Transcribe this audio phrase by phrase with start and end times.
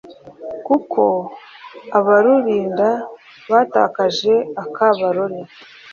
[0.65, 1.01] kuko
[1.97, 2.89] abarurinda
[3.51, 5.39] batakaje akabarore